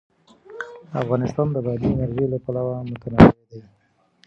[1.01, 3.61] افغانستان د بادي انرژي له پلوه متنوع دی.